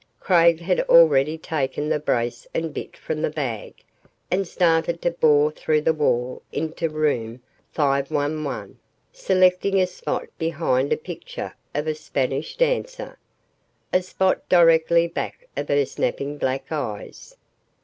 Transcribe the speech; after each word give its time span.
Craig 0.19 0.61
had 0.61 0.81
already 0.89 1.37
taken 1.37 1.87
the 1.89 1.99
brace 1.99 2.47
and 2.55 2.73
bit 2.73 2.97
from 2.97 3.21
the 3.21 3.29
bag 3.29 3.75
and 4.31 4.47
started 4.47 4.99
to 4.99 5.11
bore 5.11 5.51
through 5.51 5.81
the 5.81 5.93
wall 5.93 6.41
into 6.51 6.89
room 6.89 7.39
511, 7.73 8.79
selecting 9.13 9.79
a 9.79 9.85
spot 9.85 10.25
behind 10.39 10.91
a 10.91 10.97
picture 10.97 11.53
of 11.75 11.85
a 11.85 11.93
Spanish 11.93 12.55
dancer 12.57 13.19
a 13.93 14.01
spot 14.01 14.49
directly 14.49 15.05
back 15.07 15.47
of 15.55 15.67
her 15.69 15.85
snapping 15.85 16.39
black 16.39 16.71
eyes. 16.71 17.35